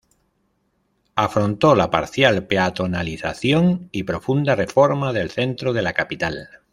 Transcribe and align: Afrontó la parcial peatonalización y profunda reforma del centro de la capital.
Afrontó 1.13 1.75
la 1.75 1.91
parcial 1.91 2.47
peatonalización 2.47 3.89
y 3.91 4.01
profunda 4.01 4.55
reforma 4.55 5.13
del 5.13 5.29
centro 5.29 5.73
de 5.73 5.81
la 5.83 5.93
capital. 5.93 6.49